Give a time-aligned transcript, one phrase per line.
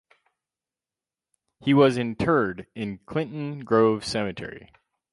[1.59, 4.71] He was interred in Clinton Grove Cemetery.